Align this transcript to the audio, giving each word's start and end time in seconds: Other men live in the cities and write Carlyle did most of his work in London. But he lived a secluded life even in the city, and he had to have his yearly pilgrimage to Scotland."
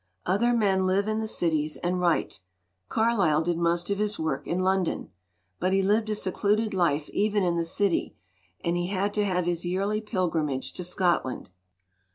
Other 0.25 0.51
men 0.51 0.87
live 0.87 1.07
in 1.07 1.19
the 1.19 1.27
cities 1.27 1.77
and 1.77 2.01
write 2.01 2.39
Carlyle 2.89 3.43
did 3.43 3.59
most 3.59 3.91
of 3.91 3.99
his 3.99 4.17
work 4.17 4.47
in 4.47 4.57
London. 4.57 5.11
But 5.59 5.73
he 5.73 5.83
lived 5.83 6.09
a 6.09 6.15
secluded 6.15 6.73
life 6.73 7.07
even 7.11 7.43
in 7.43 7.55
the 7.55 7.63
city, 7.63 8.15
and 8.63 8.75
he 8.75 8.87
had 8.87 9.13
to 9.13 9.23
have 9.25 9.45
his 9.45 9.63
yearly 9.63 10.01
pilgrimage 10.01 10.73
to 10.73 10.83
Scotland." 10.83 11.51